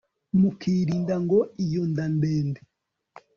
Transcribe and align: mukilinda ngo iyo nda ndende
mukilinda 0.39 1.15
ngo 1.23 1.39
iyo 1.65 1.81
nda 1.91 2.05
ndende 2.15 2.61